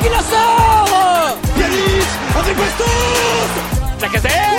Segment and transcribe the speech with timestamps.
[0.00, 4.50] qui la sort Yanis André Bastos Lacazette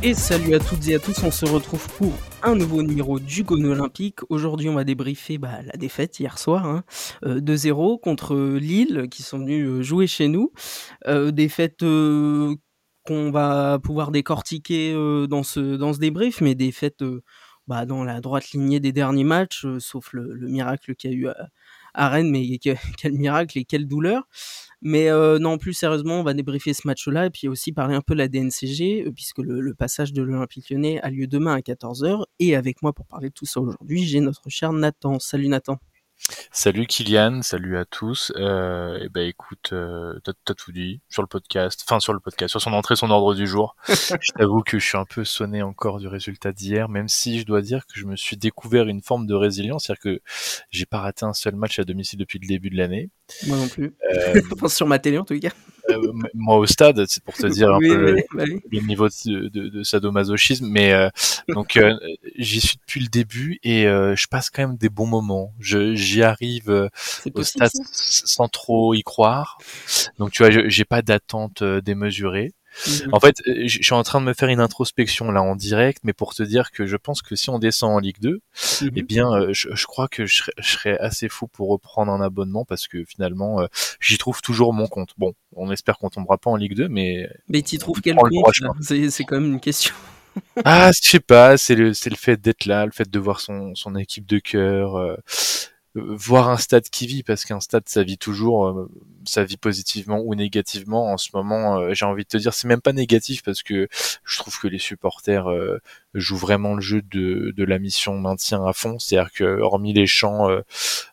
[0.00, 2.12] Et salut à toutes et à tous, on se retrouve pour
[2.44, 4.20] un nouveau numéro du Gone Olympique.
[4.28, 6.84] Aujourd'hui, on va débriefer bah, la défaite hier soir, hein,
[7.26, 10.52] euh, 2-0 contre Lille, qui sont venus euh, jouer chez nous.
[11.08, 12.54] Euh, défaite euh,
[13.08, 17.22] qu'on va pouvoir décortiquer euh, dans, ce, dans ce débrief, mais défaite euh,
[17.66, 21.14] bah, dans la droite lignée des derniers matchs, euh, sauf le, le miracle qu'il y
[21.14, 21.28] a eu
[21.94, 24.28] à, Rennes, mais que- quel miracle et quelle douleur.
[24.82, 25.10] Mais
[25.40, 28.18] non, plus sérieusement, on va débriefer ce match-là et puis aussi parler un peu de
[28.18, 32.24] la DNCG, puisque le, le passage de l'Olympique lyonnais a lieu demain à 14h.
[32.38, 35.18] Et avec moi pour parler de tout ça aujourd'hui, j'ai notre cher Nathan.
[35.18, 35.78] Salut Nathan.
[36.52, 38.32] Salut Kylian, salut à tous.
[38.36, 42.20] Euh, et ben écoute, euh, t'as, t'as tout dit sur le podcast, enfin sur le
[42.20, 43.76] podcast, sur son entrée, son ordre du jour.
[43.88, 47.46] je t'avoue que je suis un peu sonné encore du résultat d'hier, même si je
[47.46, 50.20] dois dire que je me suis découvert une forme de résilience, c'est-à-dire que
[50.70, 53.10] j'ai pas raté un seul match à domicile depuis le début de l'année.
[53.46, 53.94] Moi non plus.
[54.12, 55.50] Euh, sur ma télé en tout cas.
[56.34, 58.60] Moi au stade, c'est pour te dire un Oui, peu oui, oui.
[58.70, 61.08] le niveau de, de, de sadomasochisme, mais euh,
[61.52, 61.94] donc euh,
[62.36, 65.54] j'y suis depuis le début et euh, je passe quand même des bons moments.
[65.60, 66.70] Je, j'y arrive.
[66.70, 66.88] euh,
[67.34, 67.66] au possible.
[67.66, 69.58] stade sans trop y croire.
[70.18, 72.52] Donc tu vois, j'ai pas d'attente euh, démesurée.
[72.86, 73.08] Mhm.
[73.12, 76.00] En fait, euh, je suis en train de me faire une introspection là en direct,
[76.04, 78.40] mais pour te dire que je pense que si on descend en Ligue 2,
[78.82, 78.90] Mhm.
[78.96, 82.12] eh bien, euh, je, je crois que je serais, je serais assez fou pour reprendre
[82.12, 83.66] un abonnement parce que finalement, euh,
[84.00, 85.10] j'y trouve toujours mon compte.
[85.18, 88.32] Bon, on espère qu'on tombera pas en Ligue 2, mais Mais tu trouves quel compte
[88.80, 89.94] C'est quand même une question.
[90.64, 93.96] ah, je sais pas, c'est le, fait d'être là, le fait de voir son, son
[93.96, 95.16] équipe de cœur, euh,
[96.00, 98.90] voir un stade qui vit, parce qu'un stade, ça vit toujours, euh,
[99.24, 101.12] ça vit positivement ou négativement.
[101.12, 103.88] En ce moment, euh, j'ai envie de te dire, c'est même pas négatif, parce que
[104.24, 105.80] je trouve que les supporters euh,
[106.14, 108.98] jouent vraiment le jeu de, de la mission maintien à fond.
[108.98, 110.48] C'est-à-dire que, hormis les chants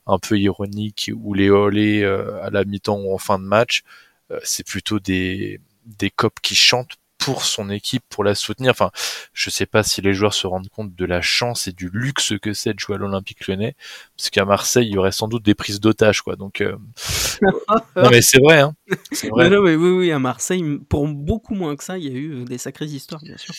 [0.08, 3.84] un peu ironiques ou les olés euh, à la mi-temps ou en fin de match,
[4.44, 8.72] c'est plutôt des, des copes qui chantent pour son équipe, pour la soutenir.
[8.72, 8.92] Enfin,
[9.34, 12.34] je sais pas si les joueurs se rendent compte de la chance et du luxe
[12.42, 13.76] que c'est de jouer à l'Olympique Lyonnais,
[14.18, 16.36] parce qu'à Marseille, il y aurait sans doute des prises d'otages, quoi.
[16.36, 16.76] Donc, euh,
[17.96, 18.76] non mais c'est vrai, hein.
[19.12, 19.50] C'est vrai.
[19.50, 22.12] Non, non, mais oui, oui, à Marseille, pour beaucoup moins que ça, il y a
[22.12, 23.54] eu euh, des sacrées histoires, bien sûr.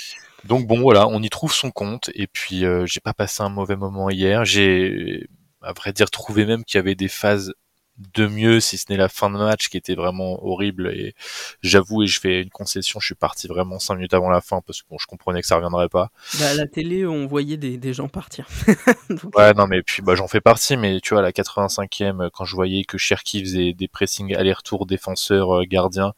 [0.44, 2.10] Donc bon, voilà, on y trouve son compte.
[2.14, 4.44] Et puis, euh, j'ai pas passé un mauvais moment hier.
[4.44, 5.28] J'ai,
[5.62, 7.52] à vrai dire, trouvé même qu'il y avait des phases
[7.98, 10.88] de mieux, si ce n'est la fin de match qui était vraiment horrible.
[10.94, 11.14] Et
[11.62, 14.60] j'avoue, et je fais une concession, je suis parti vraiment cinq minutes avant la fin
[14.66, 16.10] parce que bon, je comprenais que ça reviendrait pas.
[16.38, 18.48] Bah, à la télé, on voyait des, des gens partir.
[19.10, 22.22] Donc, Ouais, non, mais puis bah, j'en fais partie, mais tu vois, à la 85e,
[22.22, 26.12] euh, quand je voyais que Cherki faisait des pressings aller-retour défenseur euh, gardien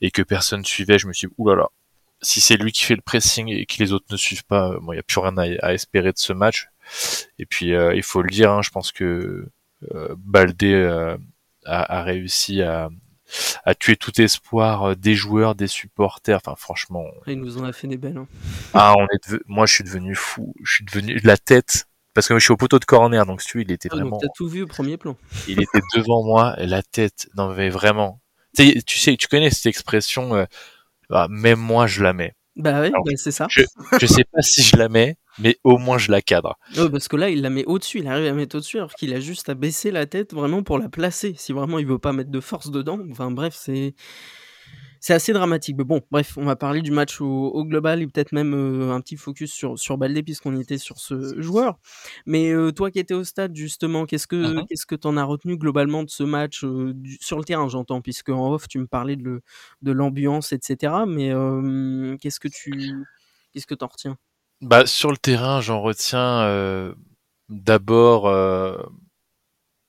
[0.00, 1.68] et que personne suivait, je me suis dit, oulala,
[2.22, 4.92] si c'est lui qui fait le pressing et que les autres ne suivent pas, il
[4.92, 6.68] n'y a plus rien à, à espérer de ce match.
[7.38, 9.52] Et puis, euh, il faut le dire, hein, je pense que euh,
[10.18, 11.16] Baldé euh,
[11.64, 12.88] a, a réussi à,
[13.64, 16.36] à tuer tout espoir euh, des joueurs, des supporters.
[16.44, 18.18] Enfin, franchement, il nous en a fait des belles.
[18.18, 18.26] hein.
[18.74, 20.54] ah, on est moi, je suis devenu fou.
[20.62, 21.86] Je suis devenu la tête.
[22.12, 23.94] Parce que je suis au poteau de corner, donc si tu veux, il était Ah,
[23.94, 25.16] vraiment, t'as tout vu au premier plan.
[25.46, 28.20] il était devant moi, la tête, non mais vraiment.
[28.56, 30.44] Tu sais, tu connais cette expression, euh,
[31.10, 32.34] ah, même moi je la mets.
[32.56, 33.46] Bah Alors, bah, c'est ça.
[33.48, 36.56] Je sais pas si je la mets, mais au moins je la cadre.
[36.76, 39.12] Ouais, parce que là, il la met au-dessus, il arrive à mettre au-dessus, alors qu'il
[39.12, 41.34] a juste à baisser la tête vraiment pour la placer.
[41.36, 43.94] Si vraiment il veut pas mettre de force dedans, enfin bref, c'est
[45.00, 45.76] c'est assez dramatique.
[45.78, 48.92] Mais bon, bref, on va parler du match au, au global et peut-être même euh,
[48.92, 51.78] un petit focus sur sur Baldé puisqu'on était sur ce joueur.
[52.26, 54.66] Mais euh, toi qui étais au stade justement, qu'est-ce que Mhm.
[54.68, 58.00] qu'est-ce que t'en as retenu globalement de ce match euh, du- sur le terrain, j'entends,
[58.02, 59.40] puisque en off tu me parlais de
[59.92, 61.06] l'ambiance, etc.
[61.06, 63.06] Mais euh, qu'est-ce que tu
[63.52, 64.16] qu'est-ce que t'en retiens?
[64.60, 66.94] Bah sur le terrain, j'en retiens euh,
[67.48, 68.76] d'abord, euh,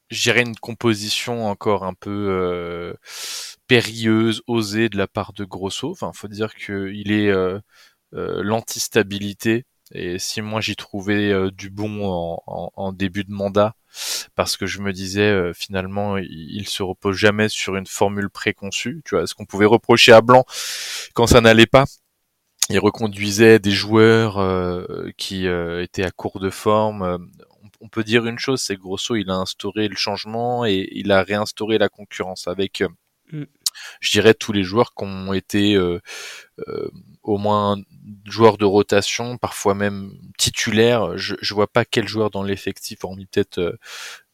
[0.09, 2.93] je dirais une composition encore un peu euh,
[3.67, 5.91] périlleuse, osée de la part de Grosso.
[5.91, 7.59] Enfin, faut dire que il est euh,
[8.13, 9.65] euh, l'anti-stabilité.
[9.93, 13.75] Et si moi j'y trouvais euh, du bon en, début de mandat,
[14.35, 19.01] parce que je me disais finalement il, il se repose jamais sur une formule préconçue.
[19.05, 20.45] Tu vois, ce qu'on pouvait reprocher à Blanc
[21.13, 21.85] quand ça n'allait pas,
[22.71, 27.29] il reconduisait des joueurs euh, qui euh, étaient à court de forme.
[27.81, 31.23] On, peut dire une chose, c'est Grosso, il a instauré le changement et il a
[31.23, 32.87] réinstauré la concurrence avec, euh,
[33.31, 33.43] Mm.
[34.01, 35.99] je dirais, tous les joueurs qui ont été euh,
[37.23, 37.77] au moins
[38.25, 41.17] joueurs de rotation, parfois même titulaires.
[41.17, 43.77] Je, je vois pas quel joueur dans l'effectif, hormis peut-être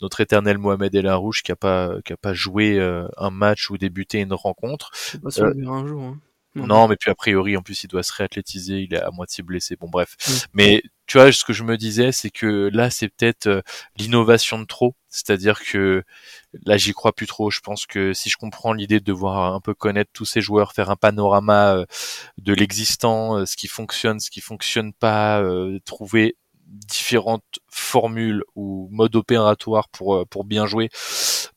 [0.01, 2.79] notre éternel Mohamed El Arouche, qui a pas qui a pas joué
[3.17, 4.91] un match ou débuté une rencontre.
[5.21, 6.01] Pas Euh, le un jour.
[6.01, 6.19] hein.
[6.65, 9.43] Non, mais puis a priori, en plus, il doit se réathlétiser, il est à moitié
[9.43, 9.75] blessé.
[9.75, 10.15] Bon, bref.
[10.53, 13.61] Mais tu vois, ce que je me disais, c'est que là, c'est peut-être euh,
[13.97, 14.93] l'innovation de trop.
[15.09, 16.03] C'est-à-dire que
[16.65, 17.49] là, j'y crois plus trop.
[17.49, 20.73] Je pense que si je comprends l'idée de devoir un peu connaître tous ces joueurs,
[20.73, 21.85] faire un panorama euh,
[22.37, 25.41] de l'existant, euh, ce qui fonctionne, ce qui fonctionne pas,
[25.85, 26.35] trouver
[26.67, 30.89] différentes formules ou modes opératoires pour euh, pour bien jouer,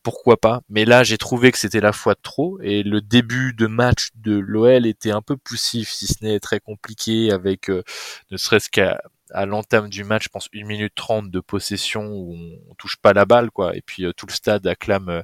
[0.03, 0.63] pourquoi pas.
[0.69, 4.11] Mais là, j'ai trouvé que c'était la fois de trop et le début de match
[4.17, 7.83] de l'OL était un peu poussif, si ce n'est très compliqué, avec euh,
[8.31, 9.01] ne serait-ce qu'à
[9.33, 12.35] à l'entame du match, je pense une minute trente de possession où
[12.69, 13.77] on, touche pas la balle, quoi.
[13.77, 15.23] Et puis euh, tout le stade acclame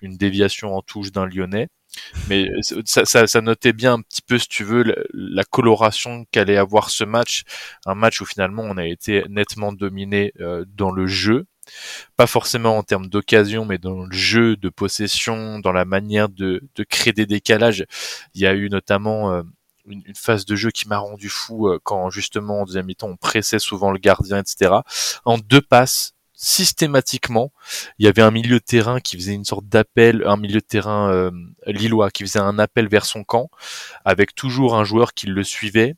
[0.00, 1.68] une déviation en touche d'un Lyonnais.
[2.28, 2.50] Mais
[2.84, 7.04] ça, ça, notait bien un petit peu, si tu veux, la, coloration qu'allait avoir ce
[7.04, 7.42] match.
[7.86, 11.46] Un match où finalement on a été nettement dominé euh, dans le jeu.
[12.16, 16.62] Pas forcément en termes d'occasion, mais dans le jeu de possession, dans la manière de,
[16.74, 17.84] de créer des décalages.
[18.34, 19.42] Il y a eu notamment euh,
[19.86, 23.08] une, une, phase de jeu qui m'a rendu fou euh, quand justement en deuxième mi-temps
[23.08, 24.72] on pressait souvent le gardien, etc.
[25.24, 27.52] En deux passes, systématiquement,
[27.98, 30.66] il y avait un milieu de terrain qui faisait une sorte d'appel, un milieu de
[30.66, 31.30] terrain euh,
[31.66, 33.48] lillois qui faisait un appel vers son camp,
[34.04, 35.94] avec toujours un joueur qui le suivait.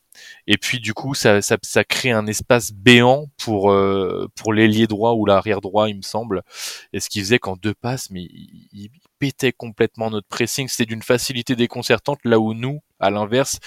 [0.46, 4.87] Et puis du coup, ça, ça, ça crée un espace béant pour euh, pour l'ailier
[4.87, 6.43] droit ou l'arrière droit, il me semble.
[6.93, 10.69] Et ce qui faisait qu'en deux passes, mais il, il pétait complètement notre pressing.
[10.69, 13.61] C'était d'une facilité déconcertante, là où nous, à l'inverse,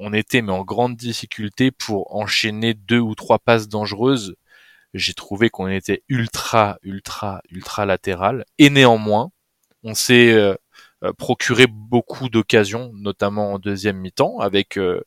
[0.00, 4.34] on était mais en grande difficulté pour enchaîner deux ou trois passes dangereuses
[4.94, 8.44] j'ai trouvé qu'on était ultra, ultra, ultra latéral.
[8.58, 9.30] Et néanmoins,
[9.82, 10.54] on s'est euh,
[11.04, 15.02] euh, procuré beaucoup d'occasions, notamment en deuxième mi-temps, avec euh,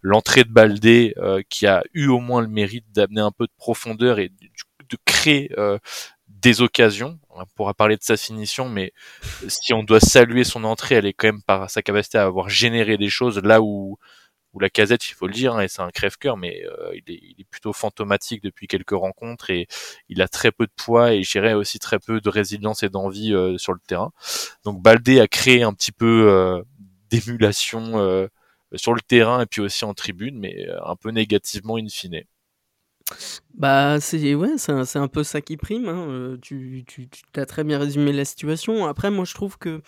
[0.00, 1.14] l'entrée de Baldé
[1.48, 5.50] qui a eu au moins le mérite d'amener un peu de profondeur et de créer
[6.28, 7.18] des occasions.
[7.30, 8.92] On pourra parler de sa finition, mais
[9.48, 12.48] si on doit saluer son entrée, elle est quand même par sa capacité à avoir
[12.48, 13.98] généré des choses là où
[14.54, 17.12] ou la casette, il faut le dire, hein, et c'est un crève-cœur, mais euh, il,
[17.12, 19.66] est, plutôt fantomatique depuis quelques rencontres et
[20.08, 23.34] il a très peu de poids et j'irais aussi très peu de résilience et d'envie
[23.34, 24.12] euh, sur le terrain.
[24.64, 26.62] Donc Baldé a créé un petit peu euh,
[27.10, 28.28] d'émulation
[28.74, 32.22] sur le terrain et puis aussi en tribune, mais un peu négativement in fine.
[33.54, 35.88] Bah c'est ouais un, peu ça qui prime.
[35.88, 36.36] Hein.
[36.40, 36.84] Tu
[37.36, 38.86] as très bien résumé la situation.
[38.86, 39.82] Après moi je trouve que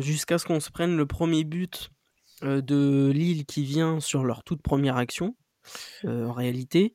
[0.00, 1.90] jusqu'à ce qu'on se prenne le premier but
[2.42, 5.36] euh, de Lille qui vient sur leur toute première action,
[6.04, 6.94] euh, en réalité.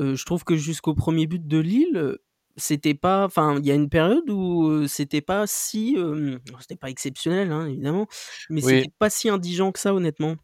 [0.00, 2.18] Euh, je trouve que jusqu'au premier but de Lille,
[2.56, 3.24] c'était pas.
[3.24, 5.96] Enfin, il y a une période où c'était pas si.
[6.60, 8.06] c'était pas exceptionnel, hein, évidemment,
[8.50, 8.80] mais Oui.
[8.80, 10.36] c'était pas si indigent que ça, honnêtement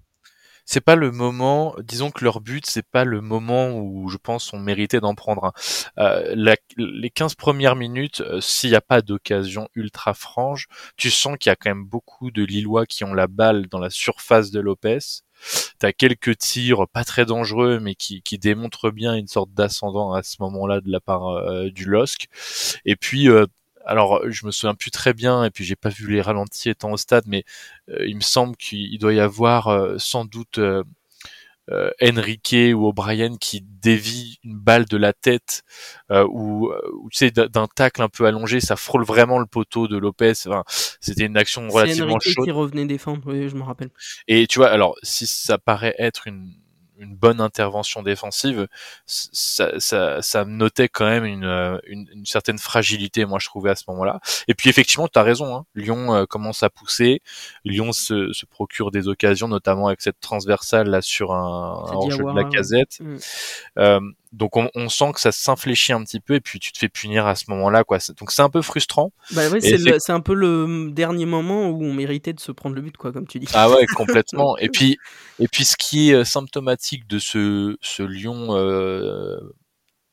[0.64, 4.52] c'est pas le moment, disons que leur but, c'est pas le moment où je pense
[4.52, 5.52] on méritait d'en prendre un.
[5.98, 10.66] Euh, les 15 premières minutes, euh, s'il n'y a pas d'occasion ultra franche,
[10.96, 13.78] tu sens qu'il y a quand même beaucoup de Lillois qui ont la balle dans
[13.78, 14.98] la surface de Lopez.
[15.78, 20.36] T'as quelques tirs pas très dangereux, mais qui, démontrent bien une sorte d'ascendant à ce
[20.40, 22.28] moment-là de la part euh, du LOSC.
[22.84, 23.28] Et puis,
[23.84, 26.92] alors je me souviens plus très bien et puis j'ai pas vu les ralentis étant
[26.92, 27.44] au stade, mais
[27.90, 30.82] euh, il me semble qu'il doit y avoir euh, sans doute euh,
[31.70, 35.62] euh, Enrique ou O'Brien qui dévie une balle de la tête
[36.10, 39.96] ou, ou, tu sais d'un tacle un peu allongé, ça frôle vraiment le poteau de
[39.96, 40.32] Lopez.
[40.46, 40.64] Enfin,
[41.00, 42.44] C'était une action relativement chaude.
[42.44, 43.90] qui revenait défendre, oui, je me rappelle.
[44.28, 46.52] Et tu vois, alors si ça paraît être une
[46.98, 48.68] une bonne intervention défensive,
[49.06, 53.70] ça, ça, ça notait quand même une, euh, une, une, certaine fragilité, moi je trouvais
[53.70, 54.20] à ce moment-là.
[54.48, 57.20] Et puis effectivement, tu as raison, hein, Lyon euh, commence à pousser,
[57.64, 62.24] Lyon se, se, procure des occasions, notamment avec cette transversale là sur un, un jeu
[62.24, 63.00] de la casette.
[63.00, 63.16] Mm.
[63.78, 64.00] Euh,
[64.34, 66.88] donc on, on, sent que ça s'infléchit un petit peu et puis tu te fais
[66.88, 67.98] punir à ce moment-là quoi.
[68.18, 69.12] Donc c'est un peu frustrant.
[69.30, 72.82] Bah oui, c'est un peu le dernier moment où on méritait de se prendre le
[72.82, 73.48] but quoi, comme tu dis.
[73.54, 74.56] Ah ouais, complètement.
[74.58, 74.98] et puis
[75.38, 79.38] et puis ce qui est symptomatique de ce ce Lyon euh,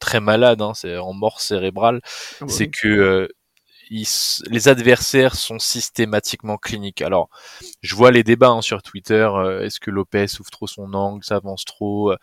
[0.01, 2.01] très malade, hein, c'est en mort cérébrale,
[2.41, 3.27] ah c'est que euh,
[3.91, 4.07] ils,
[4.49, 7.01] les adversaires sont systématiquement cliniques.
[7.01, 7.29] Alors,
[7.81, 9.29] je vois les débats hein, sur Twitter.
[9.33, 12.17] Euh, Est-ce que Lopez ouvre trop son angle, ça avance trop euh,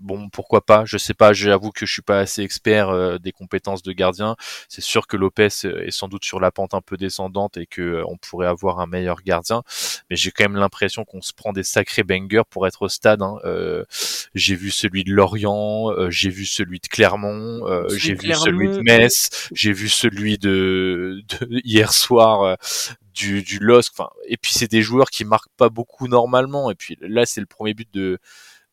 [0.00, 1.32] bon, pourquoi pas Je sais pas.
[1.32, 4.36] J'avoue que je suis pas assez expert euh, des compétences de gardien.
[4.68, 7.82] C'est sûr que Lopez est sans doute sur la pente un peu descendante et que
[7.82, 9.62] euh, on pourrait avoir un meilleur gardien.
[10.10, 13.22] Mais j'ai quand même l'impression qu'on se prend des sacrés bangers pour être au stade.
[13.22, 13.36] Hein.
[13.44, 13.84] Euh,
[14.34, 17.60] j'ai vu celui de Lorient, euh, j'ai vu celui de Clermont,
[17.96, 22.56] j'ai vu celui de Metz, j'ai vu celui de, de hier soir
[23.14, 23.92] du, du LOSC.
[23.92, 26.70] Enfin, et puis c'est des joueurs qui marquent pas beaucoup normalement.
[26.70, 28.18] Et puis là, c'est le premier but de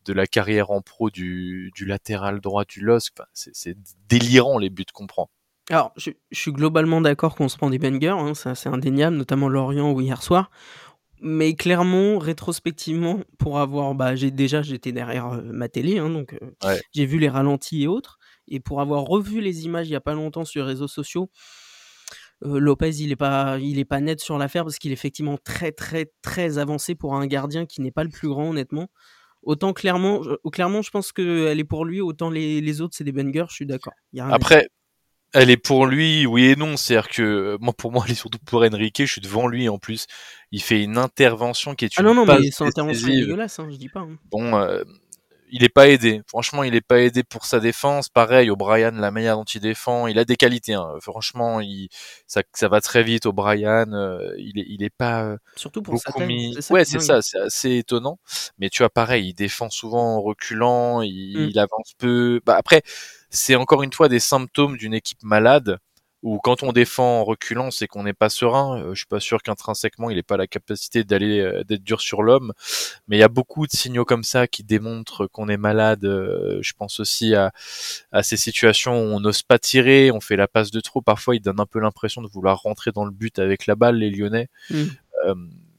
[0.06, 3.14] de la carrière en pro du, du latéral droit du LOSC.
[3.18, 5.30] Enfin, c'est délirant les buts qu'on prend.
[5.70, 9.48] Alors, je, je, suis globalement d'accord qu'on se prend des bangers, hein, c'est indéniable, notamment
[9.48, 10.52] Lorient ou hier soir.
[11.22, 16.38] Mais clairement, rétrospectivement, pour avoir bah, j'ai déjà j'étais derrière, heu, ma télé, hein, donc
[16.64, 16.82] Ouais.
[16.94, 18.20] j'ai vu les ralentis et autres
[18.50, 21.30] et pour avoir revu les images il y a pas longtemps sur les réseaux sociaux,
[22.46, 25.38] heu, Lopez il est pas il est pas net sur l'affaire parce qu'il est effectivement
[25.42, 28.90] très, très, très avancé pour un gardien qui n'est pas le plus grand honnêtement.
[29.44, 33.04] Autant clairement je clairement je pense qu'elle est pour lui, autant les les autres c'est
[33.04, 33.94] des bangers, je suis d'accord.
[34.18, 34.68] Après,
[35.34, 36.78] elle est pour lui, oui et non.
[36.78, 39.00] C'est-à-dire que euh, moi, pour moi, elle est surtout pour Enrique.
[39.00, 40.06] Je suis devant lui en plus.
[40.52, 43.22] Il fait une intervention qui est Ah une non, non, passe mais son intervention est
[43.22, 44.18] dégueulasse, hein, je dis pas, hein.
[44.32, 44.84] Bon, euh,
[45.54, 46.22] il est pas aidé.
[46.28, 48.10] Franchement, il est pas aidé pour sa défense.
[48.10, 50.74] Pareil, O'Brien, la manière dont il défend, il a des qualités.
[50.74, 50.90] Hein.
[51.02, 51.90] Franchement, il,
[52.28, 53.26] ça, ça va très vite.
[53.26, 56.56] O'Brien, euh, il est, il est pas euh, Surtout pour beaucoup mis.
[56.62, 57.22] ça Ouais, c'est ça.
[57.22, 58.20] C'est assez étonnant.
[58.58, 61.02] Mais tu vois, pareil, il défend souvent en reculant.
[61.02, 61.50] Il, Mmh.
[61.50, 62.42] il avance peu.
[62.46, 62.82] Bah après,
[63.30, 65.78] c'est encore une fois des symptômes d'une équipe malade.
[66.24, 68.82] Où quand on défend en reculant, c'est qu'on n'est pas serein.
[68.82, 72.02] Euh, je suis pas sûr qu'intrinsèquement il ait pas la capacité d'aller euh, d'être dur
[72.02, 72.54] sur l'homme.
[73.08, 76.06] Mais il y a beaucoup de signaux comme ça qui démontrent qu'on est malade.
[76.06, 77.52] Euh, Je pense aussi à,
[78.12, 81.02] à ces situations où on n'ose pas tirer, on fait la passe de trop.
[81.02, 83.98] Parfois, ils donnent un peu l'impression de vouloir rentrer dans le but avec la balle,
[83.98, 84.48] les Lyonnais.
[84.70, 84.84] Mmh.
[85.26, 85.36] Euh,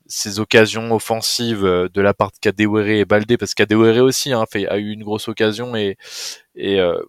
[0.07, 4.45] ces occasions offensives de la part de Kadewere et Baldé, parce que Kadewere aussi hein,
[4.51, 5.97] fait, a eu une grosse occasion et,
[6.55, 7.01] et euh,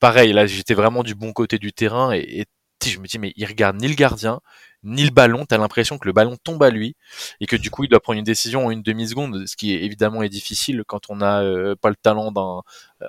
[0.00, 2.44] pareil, là j'étais vraiment du bon côté du terrain et, et
[2.84, 4.40] je me dis mais il regarde ni le gardien
[4.86, 6.94] ni le ballon, t'as l'impression que le ballon tombe à lui
[7.40, 9.72] et que du coup il doit prendre une décision en une demi seconde, ce qui
[9.74, 12.62] évidemment est difficile quand on n'a euh, pas le talent d'un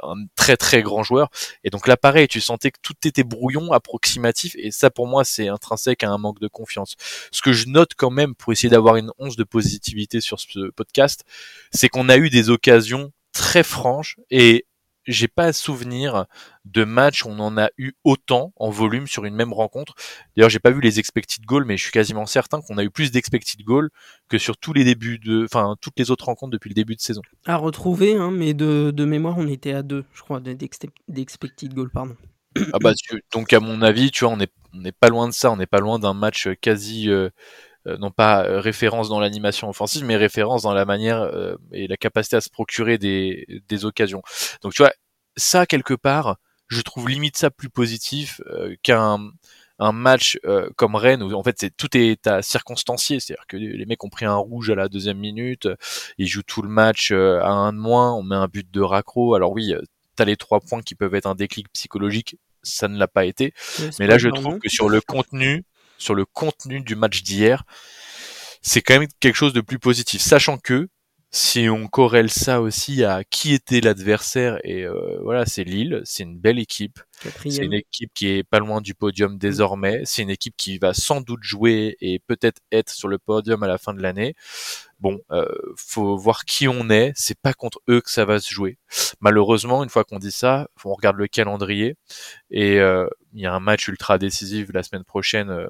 [0.04, 1.30] un très très grand joueur.
[1.64, 5.24] Et donc là pareil, tu sentais que tout était brouillon, approximatif et ça pour moi
[5.24, 6.96] c'est intrinsèque à un manque de confiance.
[7.32, 10.72] Ce que je note quand même pour essayer d'avoir une once de positivité sur ce
[10.72, 11.24] podcast,
[11.72, 14.66] c'est qu'on a eu des occasions très franches et
[15.08, 16.26] j'ai pas à souvenir
[16.66, 19.96] de matchs où on en a eu autant en volume sur une même rencontre.
[20.36, 22.90] D'ailleurs, j'ai pas vu les expected goals, mais je suis quasiment certain qu'on a eu
[22.90, 23.90] plus d'expected goals
[24.30, 27.02] que sur tous les débuts de, enfin, toutes les autres rencontres depuis le début de
[27.02, 27.22] saison.
[27.46, 31.92] À retrouver, hein, mais de de mémoire, on était à 2, je crois, d'expected goals,
[31.92, 32.16] pardon.
[32.74, 32.94] Ah bah,
[33.34, 35.52] donc à mon avis, tu vois, on est, on n'est pas loin de ça.
[35.52, 37.30] On n'est pas loin d'un match quasi, euh,
[37.98, 41.98] non pas euh, référence dans l'animation offensive, mais référence dans la manière euh, et la
[41.98, 44.22] capacité à se procurer des, des occasions.
[44.62, 44.92] Donc tu vois,
[45.36, 49.20] ça quelque part, je trouve limite ça plus positif euh, qu'un
[49.80, 53.58] un match euh, comme Rennes où en fait c'est tout est à circonstancier, c'est-à-dire que
[53.58, 55.68] les mecs ont pris un rouge à la deuxième minute,
[56.18, 58.82] ils jouent tout le match euh, à un de moins, on met un but de
[58.82, 59.36] raccro.
[59.36, 59.82] Alors oui, euh,
[60.16, 63.54] t'as les trois points qui peuvent être un déclic psychologique, ça ne l'a pas été.
[64.00, 65.64] Mais là, je trouve non que sur le contenu,
[65.98, 67.64] sur le contenu du match d'hier,
[68.62, 70.90] c'est quand même quelque chose de plus positif, sachant que
[71.30, 76.24] si on corrèle ça aussi à qui était l'adversaire et euh, voilà, c'est Lille, c'est
[76.24, 80.30] une belle équipe, c'est une équipe qui est pas loin du podium désormais, c'est une
[80.30, 83.94] équipe qui va sans doute jouer et peut-être être sur le podium à la fin
[83.94, 84.36] de l'année.
[85.00, 88.52] Bon, euh, faut voir qui on est, c'est pas contre eux que ça va se
[88.52, 88.78] jouer.
[89.20, 91.96] Malheureusement, une fois qu'on dit ça, on regarde le calendrier
[92.52, 95.68] et euh, il y a un match ultra décisif la semaine prochaine.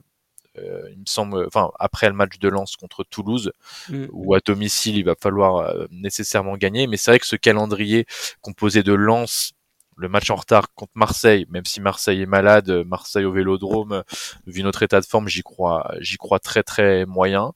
[0.60, 3.52] Euh, il me semble, enfin après le match de Lens contre Toulouse,
[3.90, 4.06] Mmh.
[4.12, 6.88] où à domicile il va falloir euh, nécessairement gagner.
[6.88, 8.06] Mais c'est vrai que ce calendrier
[8.42, 9.54] composé de Lens,
[10.00, 14.04] le match en retard contre Marseille, même si Marseille est malade, Marseille au Vélodrome, euh,
[14.46, 17.54] vu notre état de forme, j'y crois, j'y crois très très moyen.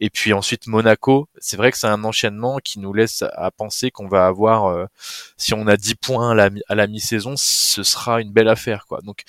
[0.00, 3.92] Et puis ensuite Monaco, c'est vrai que c'est un enchaînement qui nous laisse à penser
[3.92, 4.86] qu'on va avoir, euh,
[5.36, 8.48] si on a 10 points à la, mi- à la mi-saison, ce sera une belle
[8.48, 9.00] affaire, quoi.
[9.02, 9.22] Donc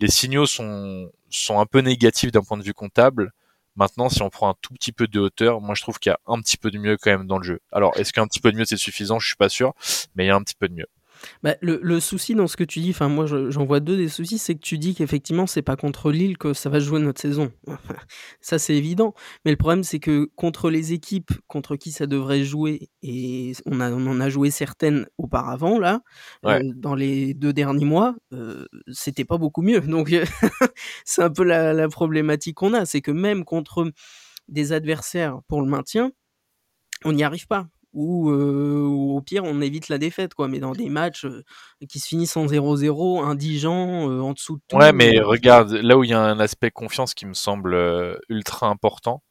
[0.00, 3.32] les signaux sont sont un peu négatifs d'un point de vue comptable.
[3.76, 6.12] Maintenant, si on prend un tout petit peu de hauteur, moi je trouve qu'il y
[6.12, 7.60] a un petit peu de mieux quand même dans le jeu.
[7.70, 9.18] Alors, est-ce qu'un petit peu de mieux c'est suffisant?
[9.18, 9.72] Je suis pas sûr,
[10.14, 10.88] mais il y a un petit peu de mieux.
[11.42, 13.96] Bah, le le souci dans ce que tu dis, enfin moi je j'en vois 2
[13.96, 17.00] des soucis, c'est que tu dis qu'effectivement c'est pas contre Lille que ça va jouer
[17.00, 17.50] notre saison.
[18.40, 22.44] Ça c'est évident, mais le problème c'est que contre les équipes contre qui ça devrait
[22.44, 26.00] jouer et on a on en a joué certaines auparavant là,
[26.42, 26.62] Ouais.
[26.62, 29.80] heu, dans les 2 derniers mois, heu, c'était pas beaucoup mieux.
[29.82, 30.12] Donc
[31.04, 33.90] c'est un peu la la problématique qu'on a, c'est que même contre
[34.48, 36.12] des adversaires pour le maintien,
[37.04, 37.66] on n'y arrive pas.
[37.94, 41.26] Ou, au pire on évite la défaite quoi, mais dans des matchs,
[41.88, 45.96] qui se finissent en 0-0, indigents, heu, en dessous de tout, Ouais, mais regarde, là
[45.96, 49.22] où il y a un aspect confiance qui me semble euh, ultra important,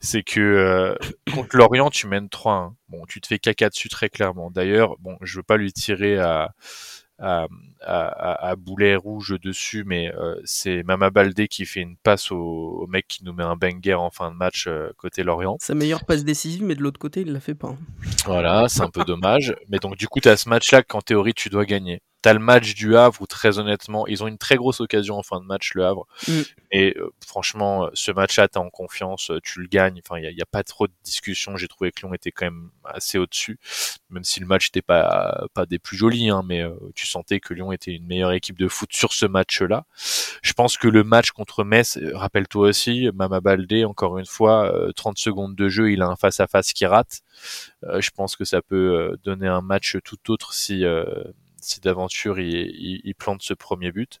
[0.00, 0.94] c'est que euh,
[1.32, 2.72] contre Lorient, tu mènes 3-1.
[2.88, 4.50] Bon, tu te fais caca dessus très clairement.
[4.50, 6.54] D'ailleurs, bon, je veux pas lui tirer à
[7.18, 7.46] à,
[7.80, 12.86] à, boulet rouge dessus, mais euh, c'est Mama Baldé qui fait une passe au, au
[12.86, 15.56] mec qui nous met un banger en fin de match euh, côté Lorient.
[15.60, 17.78] Sa meilleure passe décisive, mais de l'autre côté il la fait pas, hein.
[18.26, 19.54] Voilà, c'est un peu dommage.
[19.68, 22.00] Mais donc du coup, tu as ce match-là qu'en théorie tu dois gagner.
[22.24, 25.22] T'as le match du Havre où très honnêtement, ils ont une très grosse occasion en
[25.22, 26.06] fin de match, le Havre.
[26.26, 26.40] Mm.
[26.70, 30.00] Et euh, franchement, ce match-là, t'es en confiance, euh, tu le gagnes.
[30.02, 31.58] Enfin, il n'y a, pas trop de discussion.
[31.58, 33.58] J'ai trouvé que Lyon était quand même assez au-dessus,
[34.08, 37.40] même si le match n'était pas pas des plus jolis, hein, mais euh, tu sentais
[37.40, 39.84] que Lyon était une meilleure équipe de foot sur ce match-là.
[40.40, 45.18] Je pense que le match contre Metz, rappelle-toi aussi, Mama Baldé, encore une fois, 30
[45.18, 47.20] secondes de jeu, il a un face-à-face qui rate.
[47.82, 50.84] je pense que ça peut donner un match tout autre si
[51.64, 54.20] si d'aventure il, plante ce premier but.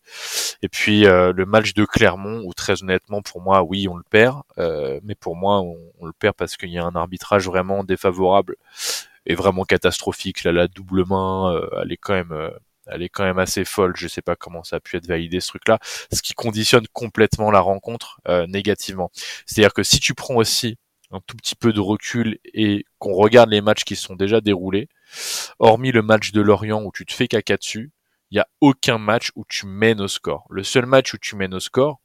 [0.62, 4.04] Et puis euh, le match de Clermont, où très honnêtement pour moi, oui, on le
[4.08, 7.84] perd, euh, mais pour moi, on, le perd parce qu'il y a un arbitrage vraiment
[7.84, 8.56] défavorable
[9.26, 10.44] et vraiment catastrophique.
[10.44, 12.50] Là, la double main, euh, elle est quand même
[12.86, 13.94] elle est quand même assez folle.
[13.96, 15.78] Je sais pas comment ça a pu être validé ce truc-là,
[16.12, 19.10] ce qui conditionne complètement la rencontre négativement.
[19.46, 20.76] C'est-à-dire que si tu prends aussi
[21.14, 24.88] un tout petit peu de recul et qu'on regarde les matchs qui sont déjà déroulés,
[25.58, 27.92] hormis le match de Lorient où tu te fais caca dessus,
[28.30, 30.44] il n'y a aucun match où tu mènes au score.
[30.50, 32.00] Le seul match où tu mènes au score,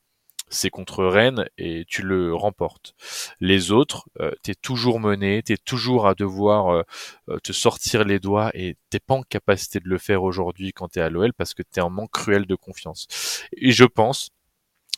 [0.50, 2.94] c'est contre Rennes et tu le remportes.
[3.40, 6.84] Les autres, euh, tu es toujours mené, tu es toujours à devoir euh,
[7.30, 10.90] euh, te sortir les doigts et t'es pas en capacité de le faire aujourd'hui quand
[10.90, 13.08] tu es à l'OL parce que tu es en manque cruel de confiance.
[13.54, 14.30] Et je pense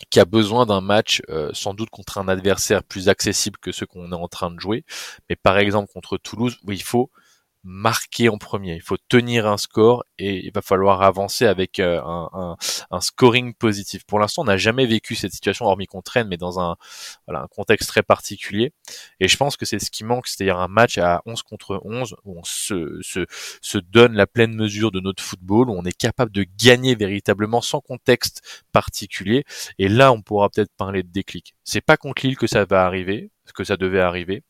[0.09, 1.21] qui a besoin d'un match
[1.53, 4.83] sans doute contre un adversaire plus accessible que ce qu'on est en train de jouer.
[5.29, 7.11] Mais par exemple contre Toulouse, où il faut
[7.63, 8.75] marquer en premier.
[8.75, 12.57] Il faut tenir un score et il va falloir avancer avec euh, un,
[12.89, 14.03] un, scoring positif.
[14.05, 16.75] Pour l'instant, on n'a jamais vécu cette situation, hormis qu'on traîne, mais dans un,
[17.27, 18.73] voilà, un contexte très particulier.
[19.19, 22.15] Et je pense que c'est ce qui manque, c'est-à-dire un match à 11 contre 11
[22.23, 23.25] où on se, se,
[23.61, 27.61] se donne la pleine mesure de notre football, où on est capable de gagner véritablement
[27.61, 28.41] sans contexte
[28.71, 29.43] particulier.
[29.77, 31.55] Et là, on pourra peut-être parler de déclic.
[31.63, 34.43] C'est pas contre Lille que ça va arriver que ça devait arriver.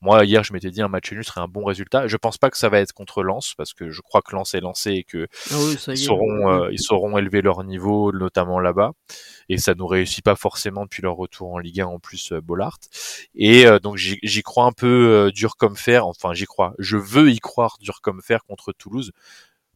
[0.00, 2.06] Moi, hier, je m'étais dit un match nul serait un bon résultat.
[2.06, 4.54] Je pense pas que ça va être contre Lens parce que je crois que Lens
[4.54, 5.56] est lancé et que ah
[5.88, 8.92] ils sauront, euh, ils sauront élever leur niveau, notamment là-bas.
[9.48, 12.40] Et ça nous réussit pas forcément depuis leur retour en Ligue 1 en plus euh,
[12.40, 12.78] Bollard.
[13.34, 16.06] Et euh, donc j'y crois un peu dur comme fer.
[16.06, 16.74] Enfin, j'y crois.
[16.78, 19.12] Je veux y croire dur comme fer contre Toulouse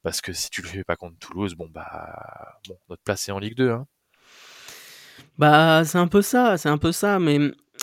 [0.02, 3.32] parce que si tu le fais pas contre Toulouse, bon bah, bon, notre place est
[3.32, 3.70] en Ligue 2.
[3.70, 3.86] Hein.
[5.38, 7.38] Bah, c'est un peu ça, c'est un peu ça, mais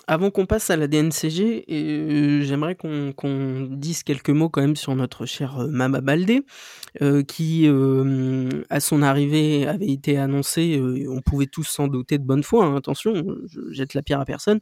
[0.07, 4.95] avant qu'on passe à la DNCG, euh, j'aimerais qu'on dise quelques mots quand même sur
[4.95, 6.43] notre cher euh, Mama Baldé,
[7.01, 7.67] euh, qui,
[8.69, 12.77] à son arrivée, avait été annoncé, on pouvait tous s'en douter de bonne foi, hein,
[12.77, 14.59] attention, je jette la pierre à personne,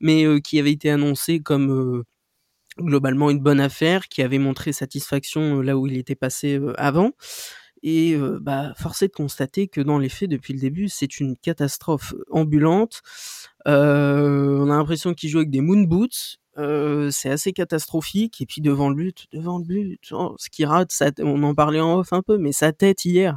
[0.00, 2.02] mais qui avait été annoncé comme
[2.78, 7.12] globalement une bonne affaire, qui avait montré satisfaction là où il était passé avant.
[7.88, 11.36] Et bah, force est de constater que dans les faits, depuis le début, c'est une
[11.36, 13.00] catastrophe ambulante.
[13.68, 16.38] Euh, on a l'impression qu'il joue avec des moon boots.
[16.58, 18.40] Euh, c'est assez catastrophique.
[18.40, 21.54] Et puis devant le but, devant le but, oh, ce qui rate, ça, on en
[21.54, 23.36] parlait en off un peu, mais sa tête hier.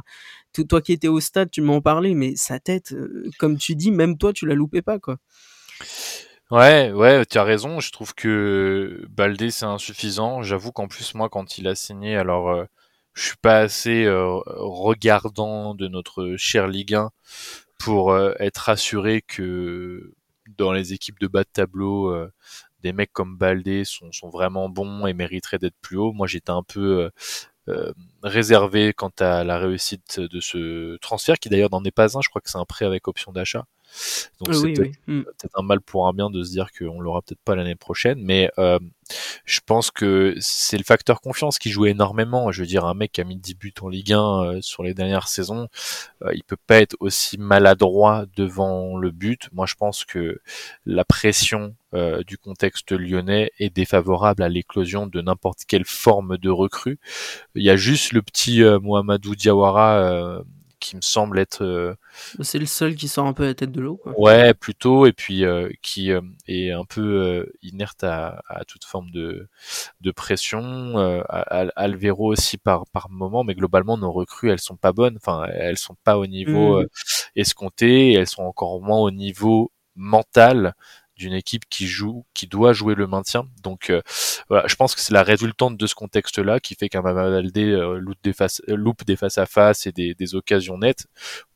[0.52, 3.76] Tout, toi qui étais au stade, tu m'en parlais, mais sa tête, euh, comme tu
[3.76, 5.18] dis, même toi, tu la loupais pas, quoi.
[6.50, 7.78] Ouais, ouais, tu as raison.
[7.78, 10.42] Je trouve que Baldé c'est insuffisant.
[10.42, 12.66] J'avoue qu'en plus moi, quand il a signé, alors
[13.14, 17.10] je suis pas assez regardant de notre cher Ligue 1
[17.78, 20.14] pour être assuré que
[20.56, 22.32] dans les équipes de bas de tableau, euh,
[22.82, 26.12] des mecs comme Baldé sont, vraiment bons et mériteraient d'être plus haut.
[26.12, 27.10] Moi, j'étais un peu euh,
[27.68, 27.92] euh,
[28.22, 32.20] réservé quant à la réussite de ce transfert, qui d'ailleurs n'en est pas un.
[32.22, 33.64] Je crois que c'est un prêt avec option d'achat.
[34.40, 35.24] Donc c'est hmm.
[35.24, 38.22] peut-être un mal pour un bien de se dire qu'on l'aura peut-être pas l'année prochaine,
[38.22, 38.78] mais euh,
[39.44, 42.50] je pense que c'est le facteur confiance qui joue énormément.
[42.52, 44.82] Je veux dire, un mec qui a mis 10 buts en Ligue 1 euh, sur
[44.82, 45.68] les dernières saisons,
[46.22, 49.48] euh, il peut pas être aussi maladroit devant le but.
[49.52, 50.40] Moi, je pense que
[50.86, 51.74] la pression
[52.24, 57.00] du contexte lyonnais est défavorable à l'éclosion de n'importe quelle forme de recrue.
[57.56, 60.44] Il y a juste le petit Mohamedou Diawara
[60.80, 61.62] qui me semble être.
[61.62, 61.94] Euh,
[62.40, 64.00] c'est le seul qui sort un peu la tête de l'eau.
[64.16, 69.10] Ouais, plutôt, et puis euh, qui euh, est un peu inerte à, à, toute forme
[69.10, 69.48] de,
[70.00, 70.96] de pression.
[71.76, 75.16] Alvero aussi par par moment, mais globalement nos recrues elles sont pas bonnes.
[75.16, 76.86] Enfin, elles sont pas au niveau mmh.
[77.36, 80.74] escompté, et elles sont encore moins au niveau mental
[81.20, 83.46] d'une équipe qui joue, qui doit jouer le maintien.
[83.62, 84.00] Donc euh,
[84.48, 87.98] voilà, je pense que c'est la résultante de ce contexte-là qui fait qu'un Mavaldé euh,
[87.98, 91.06] loupe, des face, euh, loupe des face à face et des, des occasions nettes.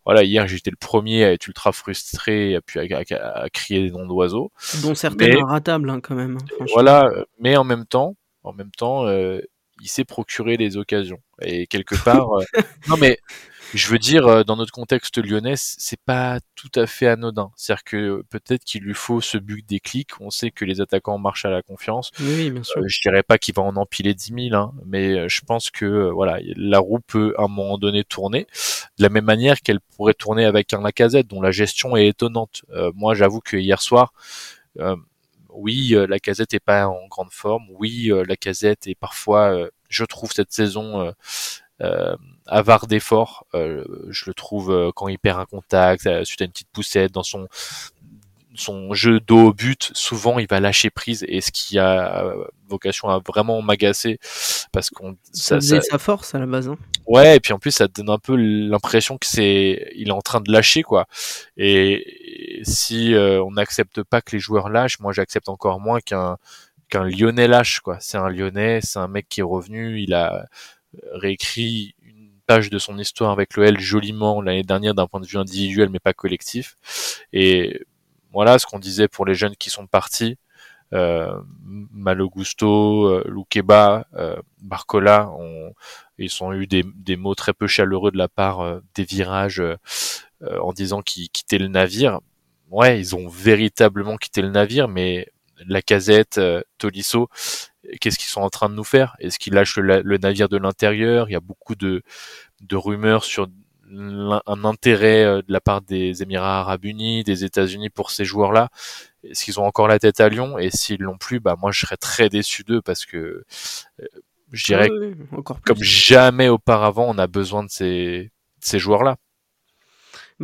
[0.05, 4.07] Voilà, hier j'étais le premier à être ultra frustré et puis à, crier des noms
[4.07, 4.53] d'oiseaux.
[4.83, 6.37] Dont certaines ratables hein, quand même.
[6.37, 11.67] Hein, voilà, mais en même temps, en même temps, il s'est procuré les occasions et
[11.67, 12.29] quelque part.
[12.89, 13.19] non mais
[13.79, 17.51] je veux dire, euh, dans notre contexte lyonnais, c'est pas tout à fait anodin.
[17.57, 20.11] C'est-à-dire que peut-être qu'il lui faut ce but déclic.
[20.21, 22.11] On sait que les attaquants marchent à la confiance.
[22.21, 22.81] Oui, bien sûr.
[22.81, 25.71] Euh, je dirais pas qu'il va en empiler 10 000, hein, mais euh, je pense
[25.71, 28.47] que voilà, la roue peut à un moment donné tourner
[28.99, 32.65] de la même manière qu'elle pourrait tourner avec un Lacazette, dont la gestion est étonnante.
[32.95, 34.13] moi, j'avoue que hier soir,
[35.49, 37.65] oui, la casette est pas en grande forme.
[37.71, 41.13] Oui, la casette est parfois, je trouve cette saison euh,
[42.47, 43.47] avare d'efforts.
[43.55, 47.13] Euh, je le trouve euh, quand il perd un contact, suite à une petite poussette
[47.13, 47.47] dans son
[48.57, 52.25] son jeu dos au but, souvent il va lâcher prise et ce qui a
[52.69, 54.21] vocation à vraiment m'agacer
[54.71, 56.69] parce qu'on ça, ça, sa force à la base.
[56.69, 56.79] Hein.
[57.09, 60.23] Ouais, et puis en plus ça donne un peu l'impression que c'est il est en
[60.23, 61.07] train de lâcher quoi.
[61.57, 66.39] Et, si on n'accepte pas que les joueurs lâchent, moi j'accepte encore moins qu'un
[66.89, 67.97] qu'un Lyonnais lâche quoi.
[67.99, 70.47] C'est un Lyonnais, c'est un mec qui est revenu, il a
[71.13, 75.27] réécrit une page de son histoire avec le L joliment l'année dernière d'un point de
[75.27, 76.77] vue individuel mais pas collectif.
[77.33, 77.85] Et
[78.33, 80.37] voilà ce qu'on disait pour les jeunes qui sont partis.
[80.93, 85.31] Euh, Malogusto, euh, Lukeba, euh, Barcola,
[86.19, 89.61] ils ont eu des, des, mots très peu chaleureux de la part euh, des virages
[89.61, 89.77] euh,
[90.61, 92.21] en disant qu'ils quittaient le navire.
[92.71, 95.29] Ouais, ils ont véritablement quitté le navire, mais
[95.67, 96.41] la casette,
[96.79, 97.29] Tolisso,
[98.01, 99.17] qu'est-ce qu'ils sont en train de nous faire?
[99.19, 101.29] Est-ce qu'ils lâchent le, navire de l'intérieur?
[101.29, 102.03] Il y a beaucoup de,
[102.61, 103.49] de rumeurs sur
[103.91, 108.69] un intérêt euh, de la part des Émirats Arabes Unis, des États-Unis pour ces joueurs-là.
[109.23, 110.59] Est-ce qu'ils ont encore la tête à Lyon?
[110.59, 113.45] Et s'ils l'ont plus, bah moi je serais très déçu d'eux parce que
[114.01, 114.07] euh,
[114.53, 114.89] je dirais
[115.65, 119.17] comme jamais auparavant on a besoin de ces, ces joueurs-là.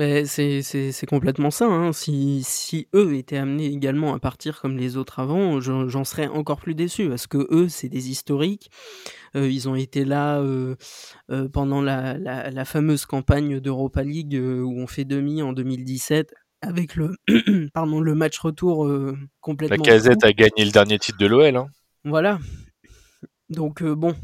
[0.00, 1.66] Mais c'est complètement ça.
[1.66, 1.92] Hein.
[1.92, 6.58] Si, si eux étaient amenés également à partir comme les autres avant, j'en serais encore
[6.58, 8.70] plus déçu parce que eux, c'est des historiques.
[9.36, 10.74] Euh, ils ont été là euh,
[11.30, 16.32] euh, pendant la, la, la, fameuse campagne d'Europa League où on fait demi en 2017
[16.62, 17.14] avec le,
[17.74, 18.90] pardon, le match retour
[19.42, 19.84] complètement.
[19.84, 21.56] La casette a gagné le dernier titre de l'OL.
[21.56, 21.66] Hein.
[22.04, 22.38] Voilà.
[23.50, 24.14] Donc bon,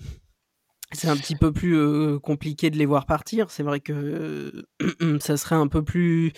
[0.93, 3.51] c'est un petit peu plus compliqué de les voir partir.
[3.51, 4.67] C'est vrai que
[5.21, 6.33] ça serait un peu plus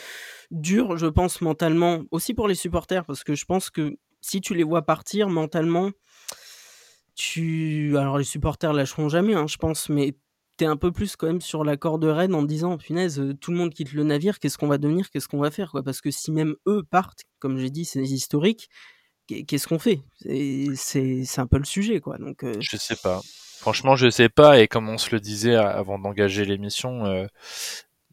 [0.51, 4.55] dur, je pense, mentalement, aussi pour les supporters, parce que je pense que si tu
[4.55, 5.91] les vois partir mentalement,
[7.15, 7.97] tu.
[7.99, 10.17] Alors, les supporters lâcheront jamais, hein, je pense, mais
[10.57, 13.51] tu es un peu plus quand même sur la corde raide en disant, punaise, tout
[13.51, 15.73] le monde quitte le navire, qu'est-ce qu'on va devenir, qu'est-ce qu'on va faire.
[15.85, 18.69] Parce que si même eux partent, comme j'ai dit, c'est historique,
[19.27, 20.01] qu'est-ce qu'on fait?
[20.75, 22.19] C'est un peu le sujet, quoi.
[22.19, 23.21] Donc, Je sais pas.
[23.61, 24.61] Franchement, je sais pas.
[24.61, 27.27] Et comme on se le disait avant d'engager l'émission, euh,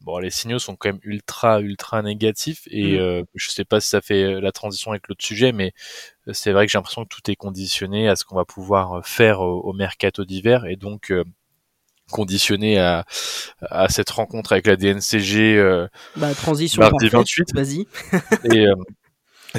[0.00, 2.62] bon, les signaux sont quand même ultra, ultra négatifs.
[2.70, 3.00] Et mm.
[3.00, 5.72] euh, je sais pas si ça fait la transition avec l'autre sujet, mais
[6.26, 9.06] euh, c'est vrai que j'ai l'impression que tout est conditionné à ce qu'on va pouvoir
[9.06, 10.66] faire au, mercato d'hiver.
[10.66, 11.12] Et donc,
[12.10, 13.04] conditionné à,
[13.60, 17.54] à cette rencontre avec la DNCG bah, transition mardi 28.
[17.54, 17.86] Vas-y.
[18.52, 18.66] et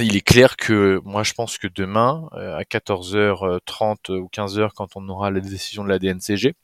[0.02, 4.96] il est clair que moi je pense que demain euh, à 14h30 ou 15h quand
[4.96, 6.56] on aura la décision de la DNCG,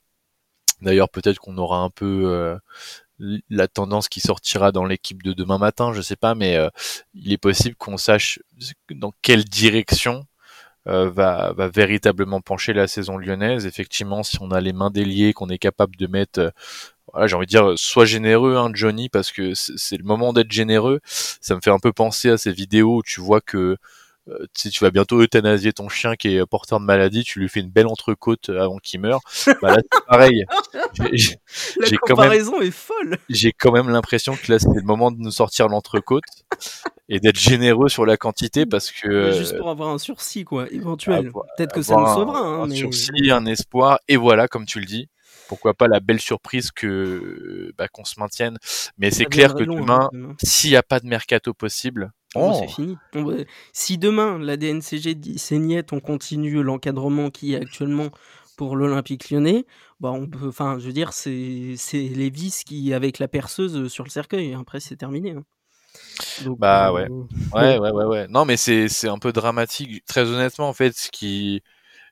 [0.82, 2.56] d'ailleurs peut-être qu'on aura un peu euh,
[3.48, 6.68] la tendance qui sortira dans l'équipe de demain matin, je sais pas, mais euh,
[7.14, 8.40] il est possible qu'on sache
[8.90, 10.26] dans quelle direction
[10.86, 13.64] va, va véritablement pencher la saison lyonnaise.
[13.64, 16.52] Effectivement, si on a les mains déliées, qu'on est capable de mettre
[17.14, 20.50] voilà, j'ai envie de dire, sois généreux, hein, Johnny, parce que c'est le moment d'être
[20.50, 21.00] généreux.
[21.04, 23.76] Ça me fait un peu penser à ces vidéos où tu vois que
[24.28, 27.48] euh, si tu vas bientôt euthanasier ton chien qui est porteur de maladie, tu lui
[27.48, 29.20] fais une belle entrecôte avant qu'il meure.
[29.62, 30.44] Bah là, c'est pareil.
[31.78, 33.18] La comparaison est folle.
[33.28, 36.24] J'ai quand même l'impression que là, c'est le moment de nous sortir l'entrecôte
[37.08, 39.32] et d'être généreux sur la quantité parce que.
[39.32, 41.30] Juste pour avoir un sursis, quoi, éventuel.
[41.56, 42.40] Peut-être que ça nous sauvera.
[42.40, 45.08] Un, hein, un sursis, un espoir, et voilà, comme tu le dis,
[45.54, 48.58] pourquoi pas la belle surprise que bah, qu'on se maintienne.
[48.98, 52.66] Mais c'est clair que demain, hein, s'il n'y a pas de mercato possible, oh, c'est
[52.66, 52.72] oh.
[52.72, 52.96] fini.
[53.12, 55.54] Bah, si demain la DNCG dit c'est
[55.92, 58.10] on continue l'encadrement qui est actuellement
[58.56, 59.64] pour l'Olympique Lyonnais,
[60.00, 63.88] bah on peut, enfin, je veux dire, c'est c'est les vis qui avec la perceuse
[63.88, 64.54] sur le cercueil.
[64.54, 65.32] Après, c'est terminé.
[65.32, 65.44] Hein.
[66.58, 67.08] bah ouais.
[67.08, 68.26] Euh, ouais, ouais, ouais, ouais.
[68.28, 70.04] Non, mais c'est c'est un peu dramatique.
[70.04, 71.62] Très honnêtement, en fait, ce qui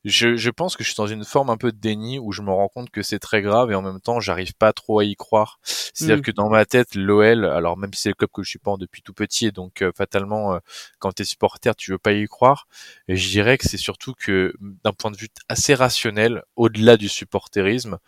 [0.04, 2.42] je, je, pense que je suis dans une forme un peu de déni où je
[2.42, 5.04] me rends compte que c'est très grave et en même temps j'arrive pas trop à
[5.04, 5.60] y croire.
[5.62, 6.22] C'est-à-dire mm.
[6.22, 8.74] que dans ma tête, l'OL, alors même si c'est le club que je suis pas
[8.78, 10.58] depuis tout petit et donc euh, fatalement euh,
[10.98, 12.66] quand tu es supporter tu veux pas y croire,
[13.08, 17.08] et je dirais que c'est surtout que d'un point de vue assez rationnel, au-delà du
[17.08, 17.98] supporterisme,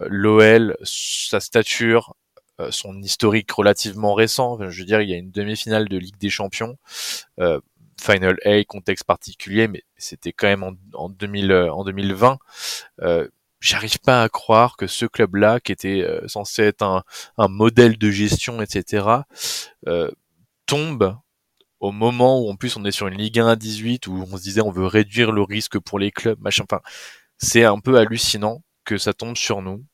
[0.00, 2.14] euh, l'OL, sa stature,
[2.70, 4.58] son historique relativement récent.
[4.68, 6.76] je veux dire, il y a une demi-finale de Ligue des Champions.
[7.38, 7.60] Euh,
[8.00, 12.38] Final A, contexte particulier, mais c'était quand même en, en, 2000, en 2020.
[13.02, 13.28] Euh,
[13.60, 17.02] j'arrive pas à croire que ce club-là, qui était censé être un,
[17.38, 19.04] un, modèle de gestion, etc.,
[20.66, 21.16] tombe
[21.80, 24.36] au moment où en plus on est sur une Ligue 1 à 18 où on
[24.36, 26.64] se disait on veut réduire le risque pour les clubs, machin.
[26.70, 26.82] Enfin,
[27.38, 29.84] c'est un peu hallucinant que ça tombe sur nous.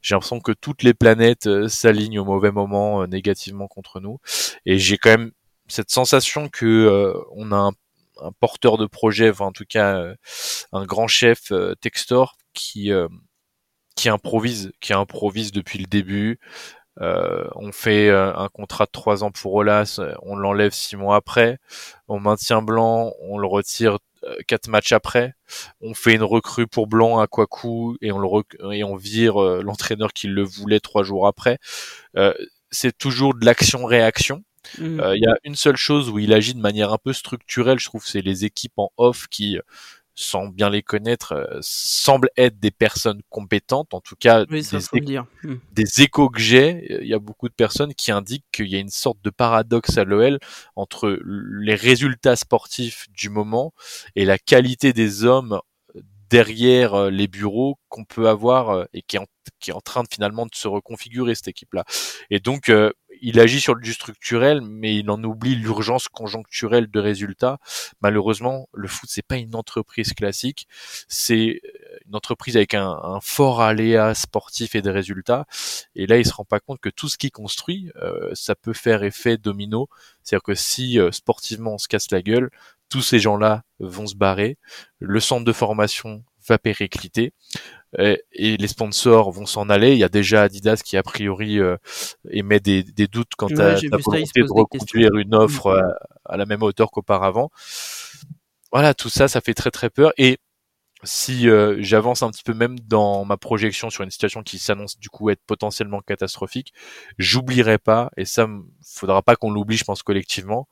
[0.00, 4.20] J'ai l'impression que toutes les planètes euh, s'alignent au mauvais moment euh, négativement contre nous.
[4.66, 5.32] Et j'ai quand même
[5.68, 7.72] cette sensation que euh, on a un,
[8.40, 10.14] porteur de projet, enfin en tout cas
[10.72, 12.92] un grand chef Textor qui
[13.96, 16.38] qui improvise, qui improvise depuis le début,
[17.00, 21.16] euh, on fait euh, un contrat de trois ans pour Olas, on l'enlève six mois
[21.16, 21.58] après.
[22.08, 25.34] On maintient Blanc, on le retire euh, quatre matchs après.
[25.80, 28.28] On fait une recrue pour Blanc à Kwaku et on le
[28.72, 31.58] et on vire l'entraîneur qui le voulait trois jours après.
[32.70, 34.42] c'est toujours de l'action-réaction.
[34.78, 35.00] Mmh.
[35.14, 37.86] Il y a une seule chose où il agit de manière un peu structurelle, je
[37.86, 39.58] trouve, c'est les équipes en off qui
[40.14, 43.94] sans bien les connaître, euh, semblent être des personnes compétentes.
[43.94, 44.62] En tout cas, des,
[45.00, 45.26] dire.
[45.42, 45.56] Hmm.
[45.72, 48.78] des, échos que j'ai, il y a beaucoup de personnes qui indiquent qu'il y a
[48.78, 50.38] une sorte de paradoxe à l'OL
[50.76, 53.74] entre les résultats sportifs du moment
[54.14, 55.60] et la qualité des hommes
[56.30, 59.26] derrière euh, les bureaux qu'on peut avoir euh, et qui est, en,
[59.60, 61.84] qui est en train de finalement de se reconfigurer cette équipe-là.
[62.30, 62.70] Et donc
[63.26, 67.58] il agit sur du structurel, mais il en oublie l'urgence conjoncturelle de résultats.
[68.02, 70.68] Malheureusement, le foot c'est pas une entreprise classique,
[71.08, 71.62] c'est
[72.06, 75.46] une entreprise avec un, fort aléa sportif et des résultats.
[75.94, 78.74] Et là, il se rend pas compte que tout ce qu'il construit, euh, ça peut
[78.74, 79.88] faire effet domino.
[80.22, 82.50] C'est-à-dire que si euh, sportivement on se casse la gueule,
[82.90, 84.58] tous ces gens-là vont se barrer.
[84.98, 87.32] Le centre de formation va péricliter
[87.98, 89.92] et, les sponsors vont s'en aller.
[89.92, 91.76] Il y a déjà Adidas qui a priori euh,
[92.30, 95.94] émet des, des, doutes quant à la volonté de reconduire une offre mm.
[96.24, 97.50] à, la même hauteur qu'auparavant.
[98.72, 100.12] Voilà, tout ça, ça fait très très peur.
[100.18, 100.38] Et
[101.04, 104.98] si euh, j'avance un petit peu même dans ma projection sur une situation qui s'annonce
[104.98, 106.72] du coup être potentiellement catastrophique,
[107.18, 108.48] j'oublierai pas, et ça,
[108.86, 110.66] faudra pas qu'on l'oublie, je pense collectivement,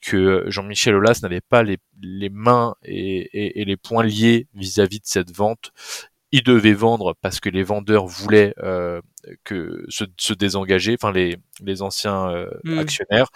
[0.00, 4.98] que Jean-Michel Aulas n'avait pas les, les mains et, et, et, les poings liés vis-à-vis
[4.98, 5.72] de cette vente.
[6.32, 9.00] Il devait vendre parce que les vendeurs voulaient euh,
[9.44, 12.78] que se, se, désengager, enfin les, les anciens euh, mmh.
[12.78, 13.28] actionnaires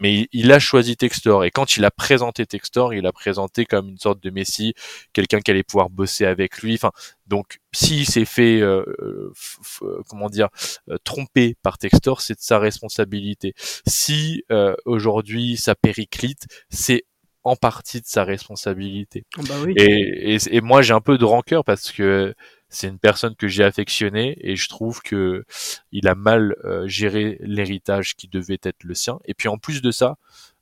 [0.00, 3.90] mais il, a choisi Textor et quand il a présenté Textor, il a présenté comme
[3.90, 4.74] une sorte de Messi,
[5.12, 6.74] quelqu'un qui allait pouvoir bosser avec lui.
[6.74, 6.90] Enfin,
[7.26, 10.48] donc s'il s'est fait euh, euh, comment dire
[10.88, 13.54] euh, tromper par Textor, c'est de sa responsabilité.
[13.86, 14.42] Si
[14.86, 17.04] aujourd'hui ça périclite, c'est
[17.42, 19.24] en partie de sa responsabilité.
[19.38, 19.74] Ah bah oui.
[19.76, 22.34] et, et, et, moi j'ai un peu de rancœur parce que
[22.70, 25.44] c'est une personne que j'ai affectionnée et je trouve que
[25.92, 29.18] il a mal euh, géré l'héritage qui devait être le sien.
[29.24, 30.16] Et puis en plus de ça,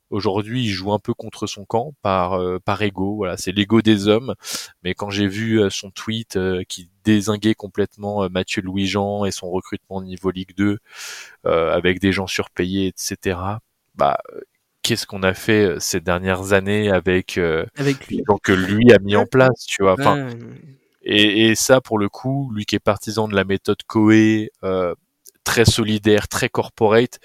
[0.09, 3.15] aujourd'hui, il joue un peu contre son camp par euh, par ego.
[3.15, 4.33] Voilà, c'est l'ego des hommes.
[4.83, 9.97] Mais quand j'ai vu euh, son tweet qui désinguait complètement Mathieu Louis-Jean et son recrutement
[9.97, 10.79] au niveau Ligue 2
[11.45, 13.39] avec des gens surpayés, etc.
[13.95, 14.17] Bah
[14.89, 17.39] qu'est-ce qu'on a fait ces dernières années avec,
[17.77, 18.23] avec lui.
[18.27, 19.93] donc que lui a mis en place, tu vois.
[19.93, 20.29] Enfin,
[21.03, 24.95] et, et, ça, pour le coup, lui qui est partisan de la méthode Coe, euh,
[25.43, 27.19] très solidaire, très corporate,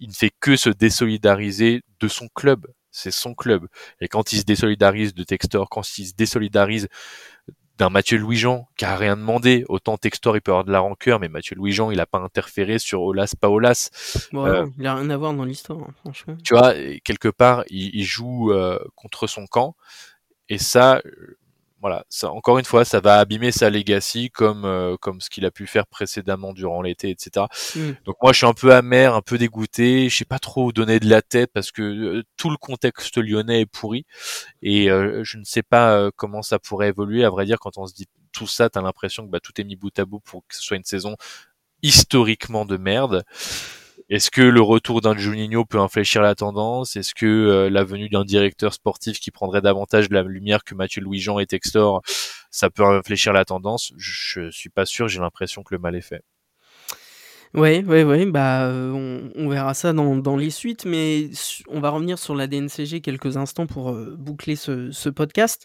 [0.00, 2.66] il ne fait que se désolidariser de son club.
[2.90, 3.66] C'est son club.
[4.00, 6.88] Et quand il se désolidarise de Textor, quand il se désolidarise
[7.78, 11.20] d'un Mathieu Louis-Jean qui a rien demandé, autant Textor il peut avoir de la rancœur,
[11.20, 13.90] mais Mathieu Louis-Jean il a pas interféré sur Olas, pas Olas.
[14.34, 16.36] euh, il a rien à voir dans l'histoire, hein, franchement.
[16.44, 19.76] Tu vois, quelque part, il, il joue euh, contre son camp.
[20.48, 21.00] Et ça,
[21.80, 25.44] voilà, ça, encore une fois, ça va abîmer sa legacy comme euh, comme ce qu'il
[25.46, 27.46] a pu faire précédemment durant l'été, etc.
[27.76, 27.90] Mm.
[28.04, 30.08] Donc moi, je suis un peu amer, un peu dégoûté.
[30.08, 33.16] Je sais pas trop où donner de la tête parce que euh, tout le contexte
[33.18, 34.06] lyonnais est pourri
[34.62, 37.24] et euh, je ne sais pas comment ça pourrait évoluer.
[37.24, 39.64] À vrai dire, quand on se dit tout ça, t'as l'impression que bah, tout est
[39.64, 41.16] mis bout à bout pour que ce soit une saison
[41.82, 43.24] historiquement de merde.
[44.10, 46.96] Est-ce que le retour d'un Juninho peut infléchir la tendance?
[46.96, 50.74] Est-ce que euh, la venue d'un directeur sportif qui prendrait davantage de la lumière que
[50.74, 52.00] Mathieu Louis-Jean et Textor,
[52.50, 53.92] ça peut infléchir la tendance?
[53.98, 56.22] Je suis pas sûr, j'ai l'impression que le mal est fait.
[57.54, 61.30] Ouais, ouais, ouais, bah, euh, on, verra ça dans, dans, les suites, mais
[61.68, 65.64] on va revenir sur la DNCG quelques instants pour euh, boucler ce, ce podcast.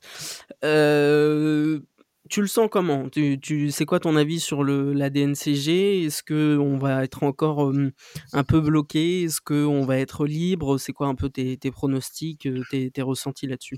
[0.63, 1.81] Euh,
[2.33, 3.09] tu le sens comment?
[3.09, 7.71] Tu, tu, C'est quoi ton avis sur le, la DNCG Est-ce qu'on va être encore
[8.31, 9.21] un peu bloqué?
[9.21, 10.79] Est-ce qu'on va être libre?
[10.79, 13.77] C'est quoi un peu tes, tes pronostics, tes, tes ressentis là-dessus?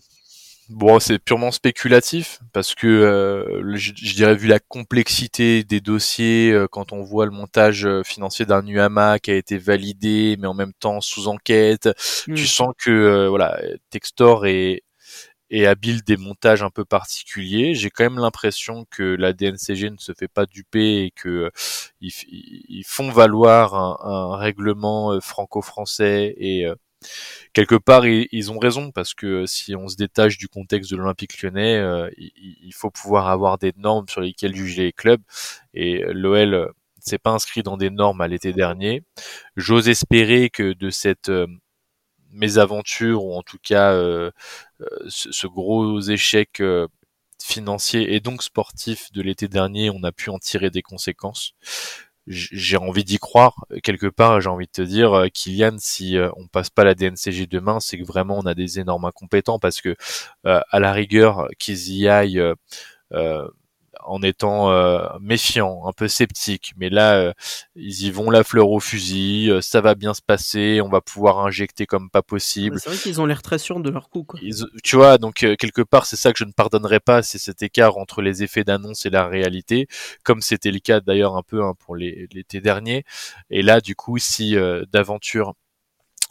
[0.69, 6.67] Bon, c'est purement spéculatif parce que euh, je, dirais vu la complexité des dossiers, euh,
[6.71, 10.73] quand on voit le montage financier d'un UAMA qui a été validé, mais en même
[10.79, 11.89] temps sous enquête,
[12.23, 12.37] tu mmh.
[12.37, 14.83] sens que voilà, Textor est
[15.49, 17.75] et habile des montages un peu particuliers.
[17.75, 21.51] J'ai quand même l'impression que la DNCG ne se fait pas duper et que
[22.01, 26.67] ils, font valoir un, règlement franco-français et
[27.53, 31.41] quelque part ils, ont raison parce que si on se détache du contexte de l'Olympique
[31.41, 35.21] Lyonnais, il, faut pouvoir avoir des normes sur lesquelles juger les clubs
[35.73, 39.03] et l'OL s'est pas inscrit dans des normes à l'été dernier.
[39.55, 41.31] J'ose espérer que de cette
[42.33, 44.31] euh, mésaventure ou en tout cas euh,
[44.81, 46.61] euh, ce, gros échec
[47.41, 51.53] financier et donc sportif de l'été dernier, on a pu en tirer des conséquences.
[52.27, 54.41] J'ai envie d'y croire quelque part.
[54.41, 58.03] J'ai envie de te dire, Kylian, si on passe pas la DNCG demain, c'est que
[58.03, 59.95] vraiment on a des énormes incompétents parce que
[60.43, 62.41] à la rigueur qu'ils y aillent
[64.07, 66.73] en étant euh, méfiant, un peu sceptique.
[66.77, 67.33] Mais là, euh,
[67.75, 71.01] ils y vont la fleur au fusil, euh, ça va bien se passer, on va
[71.01, 72.79] pouvoir injecter comme pas possible.
[72.79, 74.23] C'est vrai qu'ils ont l'air très sûrs de leur coup.
[74.23, 74.39] Quoi.
[74.83, 77.97] tu vois, donc quelque part, c'est ça que je ne pardonnerai pas, c'est cet écart
[77.97, 79.87] entre les effets d'annonce et la réalité,
[80.23, 83.03] comme c'était le cas d'ailleurs un peu hein, pour l'été dernier.
[83.49, 84.55] Et là, du coup, si
[84.91, 85.53] d'aventure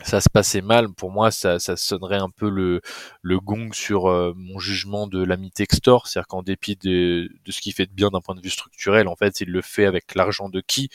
[0.02, 2.80] ça se passait mal, pour moi, ça, ça sonnerait un peu le,
[3.22, 7.60] le gong sur euh, mon jugement de l'ami Textor, c'est-à-dire qu'en dépit de, de ce
[7.60, 10.14] qu'il fait de bien d'un point de vue structurel, en fait, il le fait avec
[10.16, 10.90] l'argent de qui?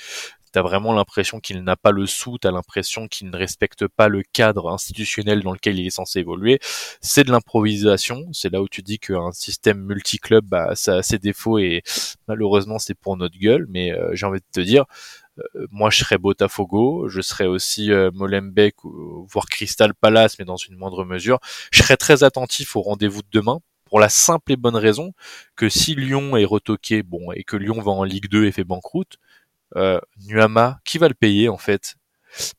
[0.52, 4.24] T'as vraiment l'impression qu'il n'a pas le sou, t'as l'impression qu'il ne respecte pas le
[4.24, 6.60] cadre institutionnel dans lequel il est censé évoluer.
[7.02, 11.20] C'est de l'improvisation, c'est là où tu dis qu'un système multi-club, bah, ça a ses
[11.20, 11.84] défauts et
[12.28, 14.86] malheureusement c'est pour notre gueule, mais euh, j'ai envie de te dire,
[15.72, 20.76] moi je serais Botafogo, je serais aussi euh, Molenbeek voire Crystal Palace, mais dans une
[20.76, 21.40] moindre mesure.
[21.72, 25.14] Je serais très attentif au rendez-vous de demain pour la simple et bonne raison
[25.56, 28.64] que si Lyon est retoqué, bon, et que Lyon va en Ligue 2 et fait
[28.64, 29.18] banqueroute,
[29.76, 31.96] euh, Nuama, qui va le payer en fait?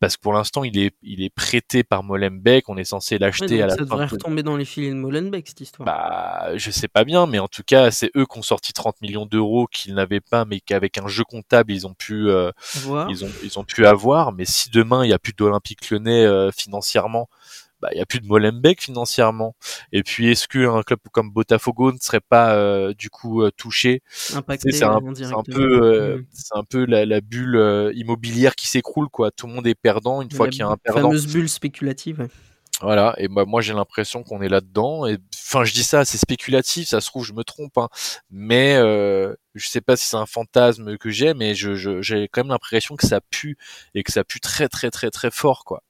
[0.00, 3.62] Parce que pour l'instant il est il est prêté par Molenbeek, on est censé l'acheter
[3.62, 5.86] à la ça devrait retomber dans les filets de Molenbeek cette histoire.
[5.86, 9.00] Bah je sais pas bien, mais en tout cas c'est eux qui ont sorti 30
[9.02, 12.50] millions d'euros qu'ils n'avaient pas, mais qu'avec un jeu comptable ils ont pu euh,
[13.08, 14.32] ils ont ils ont pu avoir.
[14.32, 17.28] Mais si demain il y a plus d'Olympique Lyonnais euh, financièrement,
[17.80, 19.54] bah il y a plus de Molenbeek financièrement.
[19.92, 24.02] Et puis est-ce qu'un club comme Botafogo ne serait pas euh, du coup euh, touché?
[24.34, 26.26] Impacté C'est un, un, peu euh, mm.
[26.32, 29.30] c'est un peu la, la bulle immobilière qui s'écroule quoi.
[29.30, 31.02] Tout le monde est perdant une fois qu'il y a un perdant.
[31.02, 32.28] Fameuse bulle spéculative.
[32.82, 35.06] Voilà, et bah, moi j'ai l'impression qu'on est là-dedans.
[35.06, 37.88] Et enfin, je dis ça, c'est spéculatif, ça se trouve je me trompe, hein.
[38.30, 42.42] mais euh, je sais pas si c'est un fantasme que j'ai, mais je, j'ai quand
[42.42, 43.58] même l'impression que ça pue
[43.94, 45.82] et que ça pue très très très très fort, quoi.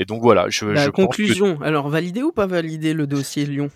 [0.00, 1.60] Et donc voilà, je, La conclusion.
[1.60, 3.68] Alors validé ou pas validé le dossier Lyon?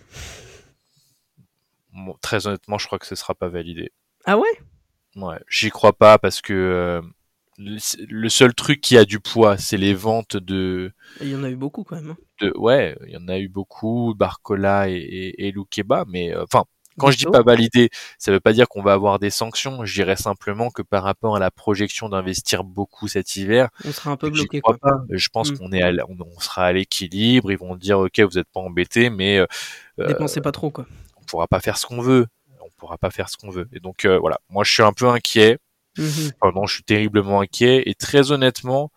[2.21, 3.91] Très honnêtement, je crois que ce sera pas validé.
[4.25, 4.49] Ah ouais?
[5.17, 7.01] Ouais, j'y crois pas parce que euh,
[7.57, 10.93] le seul truc qui a du poids, c'est les ventes de.
[11.21, 12.11] Il y en a eu beaucoup quand même.
[12.11, 12.17] Hein.
[12.39, 16.43] De, ouais, il y en a eu beaucoup, Barcola et, et, et Loukeba, mais euh,
[16.43, 16.63] enfin,
[16.97, 19.85] quand je dis pas validé, ça veut pas dire qu'on va avoir des sanctions.
[19.85, 24.11] Je dirais simplement que par rapport à la projection d'investir beaucoup cet hiver, on sera
[24.11, 24.61] un peu bloqué.
[24.61, 24.77] Quoi.
[24.77, 25.03] Pas.
[25.09, 25.57] Je pense mm.
[25.57, 27.51] qu'on est, on, sera à l'équilibre.
[27.51, 29.45] Ils vont dire ok, vous êtes pas embêtés, mais euh,
[30.07, 30.85] dépensez pas trop quoi.
[31.17, 32.27] On pourra pas faire ce qu'on veut.
[32.61, 33.67] On pourra pas faire ce qu'on veut.
[33.73, 35.57] Et donc euh, voilà, moi je suis un peu inquiet.
[35.97, 36.03] Mm
[36.65, 38.91] je suis terriblement inquiet et très honnêtement,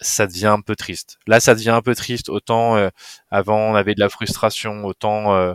[0.00, 1.18] ça devient un peu triste.
[1.26, 2.28] Là, ça devient un peu triste.
[2.28, 2.88] Autant euh,
[3.30, 5.54] avant on avait de la frustration, autant euh,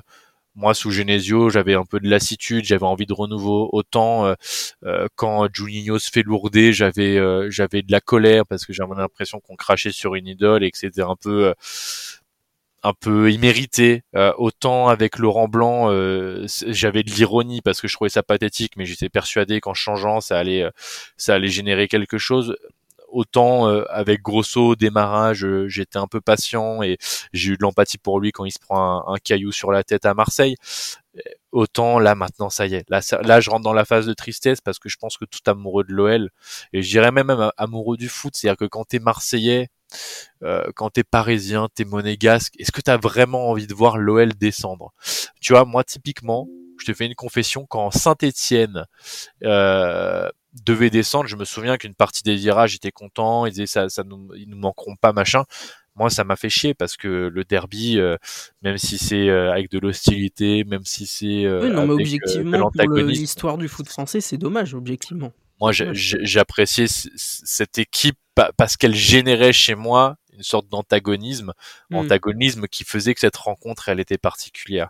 [0.56, 4.34] moi sous Genesio j'avais un peu de lassitude j'avais envie de renouveau autant euh,
[4.86, 8.96] euh, quand Juninho se fait lourder j'avais euh, j'avais de la colère parce que j'avais
[8.96, 11.54] l'impression qu'on crachait sur une idole et que c'était un peu
[12.84, 14.02] un peu immérité.
[14.38, 15.90] Autant avec Laurent Blanc
[16.68, 20.38] j'avais de l'ironie parce que je trouvais ça pathétique mais j'étais persuadé qu'en changeant ça
[20.40, 20.68] allait
[21.16, 22.56] ça allait générer quelque chose
[23.12, 26.98] autant euh, avec Grosso démarrage, euh, j'étais un peu patient et
[27.34, 30.06] j'ai eu de l'empathie pour lui quand il se prend un, caillou sur la tête
[30.06, 30.56] à Marseille.
[31.52, 34.62] Autant là maintenant ça y est, là, là je rentre dans la phase de tristesse
[34.62, 36.30] parce que je pense que tout amoureux de l'OL
[36.72, 39.70] et je dirais même, même amoureux du foot, c'est-à-dire que quand t'es Marseillais,
[40.44, 44.94] euh, quand t'es parisien, t'es monégasque, est-ce que t'as vraiment envie de voir l'OL descendre?
[45.42, 46.48] Tu vois, moi typiquement,
[46.80, 48.86] je te fais une confession, quand Saint-Étienne
[49.44, 50.30] euh,
[50.66, 54.04] devait descendre, je me souviens qu'une partie des virages était content, ils disaient ça, ça
[54.04, 55.44] nous, ils nous manqueront pas, machin.
[55.96, 58.16] Moi, ça m'a fait chier parce que le derby, euh,
[58.62, 62.94] même si c'est euh, avec de l'hostilité, même si c'est oui, non, mais objectivement, pour
[62.96, 65.34] l'histoire du foot français, c'est dommage, objectivement.
[65.60, 68.18] Moi, j'appréciais cette équipe
[68.58, 71.54] parce qu'elle générait chez moi une sorte d'antagonisme,
[71.90, 71.96] hmm.
[71.96, 74.90] antagonisme qui faisait que cette rencontre elle était particulière.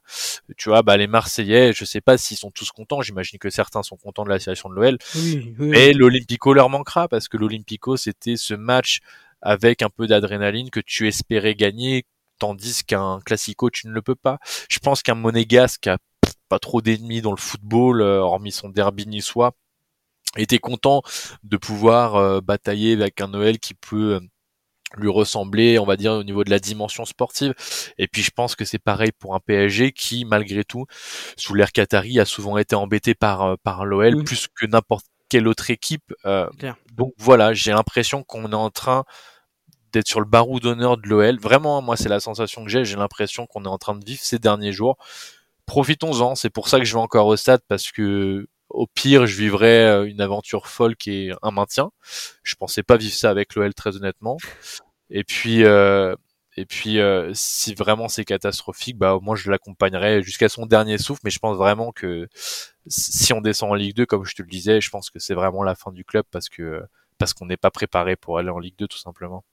[0.58, 3.84] Tu vois, bah les Marseillais, je sais pas s'ils sont tous contents, j'imagine que certains
[3.84, 7.98] sont contents de la situation de l'OL, oui, mais l'Olympico leur manquera parce que l'Olympico
[7.98, 9.00] c'était ce match
[9.42, 12.06] avec un peu d'adrénaline que tu espérais gagner
[12.40, 14.40] tandis qu'un Classico, tu ne le peux pas.
[14.68, 15.98] Je pense qu'un Monégasque a
[16.50, 19.54] pas trop d'ennemis dans le football, hormis son derby niçois,
[20.38, 21.04] était content
[21.44, 24.20] de pouvoir batailler avec un Noël qui peut
[24.98, 27.54] lui ressembler, on va dire, au niveau de la dimension sportive.
[27.98, 30.86] Et puis je pense que c'est pareil pour un PSG qui, malgré tout,
[31.38, 35.48] sous l'ère Qatari, a souvent été embêté par, euh, par l'OL plus que n'importe quelle
[35.48, 36.14] autre équipe.
[36.26, 36.48] Euh,
[36.94, 39.06] donc voilà, j'ai l'impression qu'on est en train
[39.94, 41.40] d'être sur le barreau d'honneur de l'OL.
[41.40, 42.86] Vraiment, moi, c'est la sensation que j'ai.
[42.86, 44.98] J'ai l'impression qu'on est en train de vivre ces derniers jours.
[45.66, 46.36] Profitons-en.
[46.36, 49.86] C'est pour ça que je vais encore au stade parce que au pire, je vivrais
[49.86, 51.92] euh, une aventure folle qui est un maintien.
[52.44, 54.38] Je pensais pas vivre ça avec l'OL très honnêtement.
[55.10, 56.16] Et puis, euh,
[56.58, 61.22] et puis, euh, si vraiment c'est catastrophique, bah moi je l'accompagnerai jusqu'à son dernier souffle.
[61.24, 62.28] Mais je pense vraiment que
[62.88, 65.34] si on descend en Ligue 2, comme je te le disais, je pense que c'est
[65.36, 66.82] vraiment la fin du club parce que
[67.18, 69.44] parce qu'on n'est pas préparé pour aller en Ligue 2 tout simplement.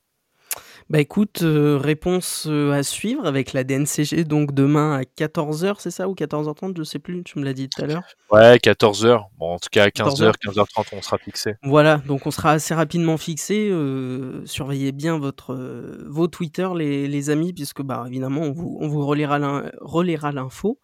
[0.91, 5.91] Bah écoute, euh, réponse euh, à suivre avec la DNCG donc demain à 14h, c'est
[5.91, 8.05] ça ou 14h30, je sais plus, tu me l'as dit tout à l'heure.
[8.31, 9.27] Ouais, 14h.
[9.39, 11.57] Bon, en tout cas à 15h, 15h30, on sera fixé.
[11.63, 13.69] Voilà, donc on sera assez rapidement fixé.
[13.71, 15.55] Euh, surveillez bien votre
[16.07, 20.79] vos Twitter les, les amis puisque bah évidemment on vous on vous relaiera l'info.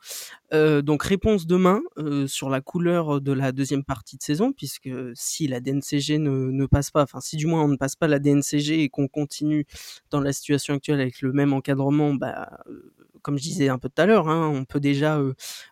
[0.53, 1.81] Donc réponse demain
[2.29, 6.67] sur la couleur de la deuxième partie de saison, puisque si la DNCG ne, ne
[6.67, 9.67] passe pas, enfin si du moins on ne passe pas la DNCG et qu'on continue
[10.11, 12.93] dans la situation actuelle avec le même encadrement, bah, euh,
[13.23, 15.19] comme je disais un peu tout à l'heure, hein, on peut déjà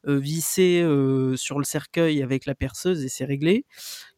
[0.07, 0.83] visser
[1.37, 3.67] sur le cercueil avec la perceuse et c'est réglé.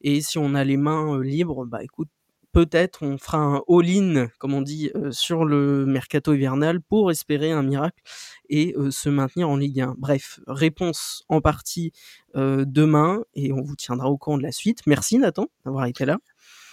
[0.02, 2.09] Et si on a les mains libres, bah écoute,
[2.55, 7.50] peut-être on fera un all-in, comme on dit, euh, sur le mercato hivernal pour espérer
[7.50, 8.00] un miracle
[8.48, 9.96] et euh, se maintenir en Ligue 1.
[9.98, 11.92] Bref, réponse en partie
[12.36, 14.82] euh, demain et on vous tiendra au courant de la suite.
[14.86, 16.18] Merci Nathan d'avoir été là.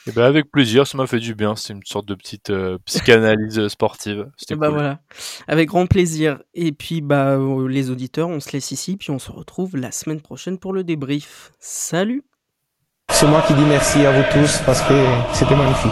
[0.07, 1.55] Eh ben avec plaisir, ça m'a fait du bien.
[1.55, 2.51] C'est une sorte de petite
[2.85, 4.29] psychanalyse sportive.
[4.35, 4.99] C'était bah voilà,
[5.47, 6.41] avec grand plaisir.
[6.53, 7.37] Et puis bah
[7.67, 10.83] les auditeurs, on se laisse ici, puis on se retrouve la semaine prochaine pour le
[10.83, 11.51] débrief.
[11.59, 12.23] Salut
[13.11, 14.93] c'est moi qui dis merci à vous tous parce que
[15.33, 15.91] c'était magnifique.